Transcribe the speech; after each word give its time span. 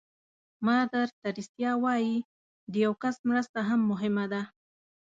مادر 0.65 1.07
تریسیا 1.21 1.71
وایي 1.83 2.15
د 2.71 2.73
یو 2.85 2.93
کس 3.03 3.15
مرسته 3.29 3.59
هم 3.69 3.79
مهمه 3.91 4.25
ده. 4.31 4.41